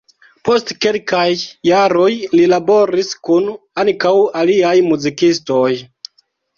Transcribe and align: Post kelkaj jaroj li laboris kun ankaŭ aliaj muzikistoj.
Post 0.47 0.71
kelkaj 0.85 1.25
jaroj 1.71 2.09
li 2.33 2.41
laboris 2.55 3.13
kun 3.31 3.55
ankaŭ 3.87 4.17
aliaj 4.45 4.77
muzikistoj. 4.91 5.67